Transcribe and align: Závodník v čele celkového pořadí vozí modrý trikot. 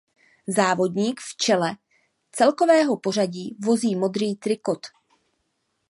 Závodník 0.47 1.19
v 1.21 1.37
čele 1.37 1.75
celkového 2.31 2.97
pořadí 2.97 3.57
vozí 3.65 3.95
modrý 3.95 4.35
trikot. 4.35 4.87